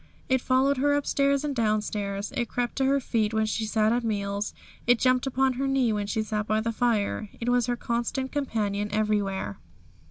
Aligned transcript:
It 0.29 0.41
followed 0.41 0.77
her 0.77 0.95
upstairs 0.95 1.43
and 1.43 1.55
downstairs, 1.55 2.33
it 2.35 2.49
crept 2.49 2.75
to 2.77 2.85
her 2.85 2.99
feet 2.99 3.35
when 3.35 3.45
she 3.45 3.67
sat 3.67 3.93
at 3.93 4.03
meals, 4.03 4.55
it 4.87 4.97
jumped 4.97 5.27
upon 5.27 5.53
her 5.61 5.67
knee 5.67 5.93
when 5.93 6.07
she 6.07 6.23
sat 6.23 6.47
by 6.47 6.59
the 6.59 6.71
fire, 6.71 7.29
it 7.39 7.49
was 7.49 7.67
her 7.67 7.77
constant 7.77 8.31
companion 8.31 8.91
everywhere. 8.91 9.59